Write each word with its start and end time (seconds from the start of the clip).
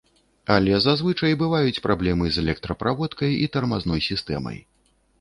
Але 0.53 0.79
зазвычай 0.85 1.33
бываюць 1.43 1.83
праблемы 1.87 2.25
з 2.33 2.47
электраправодкай 2.47 3.31
і 3.43 3.55
тармазной 3.57 4.07
сістэмай. 4.11 4.57